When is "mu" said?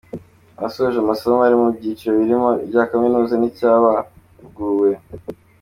1.61-1.67